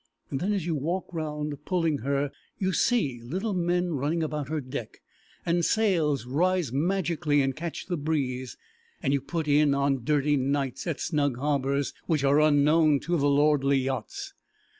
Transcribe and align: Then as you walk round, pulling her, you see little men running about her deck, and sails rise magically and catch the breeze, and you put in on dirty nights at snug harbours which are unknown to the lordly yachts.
Then 0.31 0.51
as 0.51 0.65
you 0.65 0.73
walk 0.73 1.13
round, 1.13 1.63
pulling 1.63 1.99
her, 1.99 2.31
you 2.57 2.73
see 2.73 3.21
little 3.21 3.53
men 3.53 3.91
running 3.93 4.23
about 4.23 4.49
her 4.49 4.59
deck, 4.59 4.99
and 5.45 5.63
sails 5.63 6.25
rise 6.25 6.73
magically 6.73 7.39
and 7.43 7.55
catch 7.55 7.85
the 7.85 7.97
breeze, 7.97 8.57
and 9.03 9.13
you 9.13 9.21
put 9.21 9.47
in 9.47 9.75
on 9.75 10.03
dirty 10.03 10.37
nights 10.37 10.87
at 10.87 10.99
snug 10.99 11.37
harbours 11.37 11.93
which 12.07 12.23
are 12.23 12.41
unknown 12.41 12.99
to 13.01 13.15
the 13.15 13.29
lordly 13.29 13.77
yachts. 13.77 14.33